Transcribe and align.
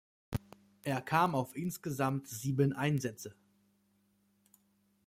Er 0.81 0.99
kam 0.99 1.35
auf 1.35 1.55
insgesamt 1.55 2.27
sieben 2.27 2.73
Einsätze. 2.73 3.35